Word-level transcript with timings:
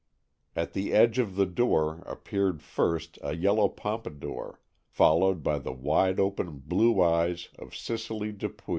At 0.55 0.73
the 0.73 0.93
edge 0.93 1.19
of 1.19 1.35
the 1.35 1.45
door 1.45 1.99
appeared 2.07 2.63
first 2.63 3.19
a 3.21 3.35
yellow 3.35 3.69
pompadour, 3.69 4.59
followed 4.87 5.43
by 5.43 5.59
the 5.59 5.71
wide 5.73 6.19
open 6.19 6.57
blue 6.57 6.99
eyes 7.03 7.49
of 7.59 7.75
Cicely 7.75 8.31
Dupuy. 8.31 8.69